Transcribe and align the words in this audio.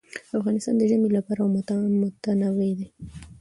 افغانستان 0.37 0.73
د 0.77 0.81
ژمی 0.89 1.09
له 1.15 1.21
پلوه 1.27 1.53
متنوع 2.03 2.71
دی. 2.79 2.87